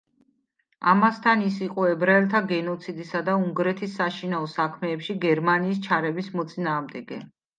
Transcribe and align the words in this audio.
ამასთან, 0.93 1.41
ის 1.49 1.57
იყო 1.65 1.83
ებრაელთა 1.89 2.41
გენოციდის 2.53 3.11
და 3.27 3.35
უნგრეთის 3.41 3.93
საშინაო 3.99 4.49
საქმეებში 4.55 5.17
გერმანიის 5.29 5.83
ჩარევის 5.89 6.33
მოწინააღმდეგე. 6.41 7.21